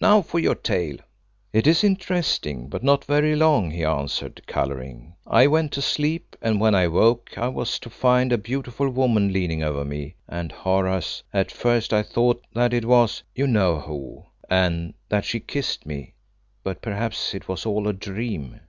Now 0.00 0.22
for 0.22 0.38
your 0.38 0.54
tale." 0.54 0.96
"It 1.52 1.66
is 1.66 1.84
interesting, 1.84 2.70
but 2.70 2.82
not 2.82 3.04
very 3.04 3.36
long," 3.36 3.70
he 3.70 3.84
answered, 3.84 4.40
colouring. 4.46 5.16
"I 5.26 5.46
went 5.48 5.70
to 5.72 5.82
sleep, 5.82 6.34
and 6.40 6.58
when 6.62 6.74
I 6.74 6.88
woke 6.88 7.34
it 7.36 7.52
was 7.52 7.78
to 7.80 7.90
find 7.90 8.32
a 8.32 8.38
beautiful 8.38 8.88
woman 8.88 9.34
leaning 9.34 9.62
over 9.62 9.84
me, 9.84 10.14
and 10.26 10.50
Horace 10.50 11.22
at 11.30 11.52
first 11.52 11.92
I 11.92 12.02
thought 12.02 12.42
that 12.54 12.72
it 12.72 12.86
was 12.86 13.22
you 13.34 13.46
know 13.46 13.80
who, 13.80 14.24
and 14.48 14.94
that 15.10 15.26
she 15.26 15.40
kissed 15.40 15.84
me; 15.84 16.14
but 16.64 16.80
perhaps 16.80 17.34
it 17.34 17.46
was 17.46 17.66
all 17.66 17.86
a 17.86 17.92
dream." 17.92 18.60